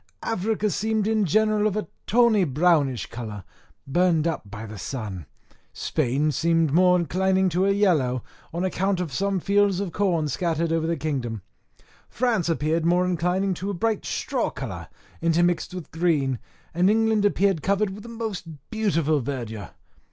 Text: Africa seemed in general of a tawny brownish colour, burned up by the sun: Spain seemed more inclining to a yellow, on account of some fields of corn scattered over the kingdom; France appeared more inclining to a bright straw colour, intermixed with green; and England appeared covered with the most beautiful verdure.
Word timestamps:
Africa 0.23 0.71
seemed 0.71 1.05
in 1.05 1.25
general 1.25 1.67
of 1.67 1.77
a 1.77 1.87
tawny 2.07 2.43
brownish 2.43 3.05
colour, 3.05 3.43
burned 3.85 4.25
up 4.25 4.49
by 4.49 4.65
the 4.65 4.79
sun: 4.79 5.27
Spain 5.73 6.31
seemed 6.31 6.73
more 6.73 6.97
inclining 6.99 7.49
to 7.49 7.67
a 7.67 7.71
yellow, 7.71 8.23
on 8.51 8.65
account 8.65 8.99
of 8.99 9.13
some 9.13 9.39
fields 9.39 9.79
of 9.79 9.91
corn 9.91 10.27
scattered 10.27 10.71
over 10.73 10.87
the 10.87 10.97
kingdom; 10.97 11.43
France 12.09 12.49
appeared 12.49 12.83
more 12.83 13.05
inclining 13.05 13.53
to 13.53 13.69
a 13.69 13.75
bright 13.75 14.03
straw 14.03 14.49
colour, 14.49 14.87
intermixed 15.21 15.71
with 15.71 15.91
green; 15.91 16.39
and 16.73 16.89
England 16.89 17.23
appeared 17.23 17.61
covered 17.61 17.91
with 17.91 18.01
the 18.01 18.09
most 18.09 18.47
beautiful 18.71 19.21
verdure. 19.21 19.69